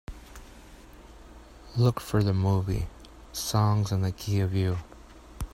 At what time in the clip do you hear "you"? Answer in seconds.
4.55-4.79